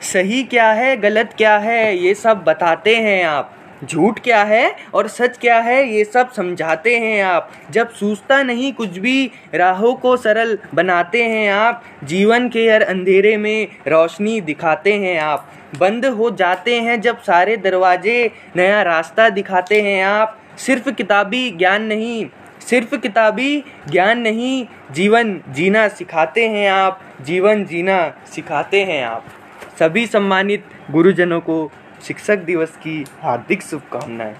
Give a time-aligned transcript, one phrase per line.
[0.00, 5.08] सही क्या है, गलत क्या है, ये सब बताते हैं आप। झूठ क्या है और
[5.08, 10.16] सच क्या है, ये सब समझाते हैं आप। जब सूझता नहीं कुछ भी, राहों को
[10.16, 16.30] सरल बनाते हैं आप। जीवन के हर अंधेरे में रोशनी दिखाते हैं आप। बंद हो
[16.30, 22.26] जाते हैं जब सारे दरवाजे नया रास्ता दिखाते हैं आप। सिर्फ़ किताबी ज्ञान नहीं,
[22.60, 29.24] सिर्फ़ किताबी ज्ञान नहीं, जीवन जीना सिखाते हैं आप। जीवन जीना सिखाते हैं आप।
[29.80, 31.54] सभी सम्मानित गुरुजनों को
[32.06, 34.34] शिक्षक दिवस की हार्दिक शुभकामनाएँ।